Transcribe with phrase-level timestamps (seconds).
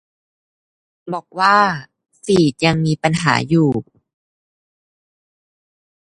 [1.13, 1.55] บอกว่า
[2.23, 3.71] ฟีดยังมีปัญหาอยู่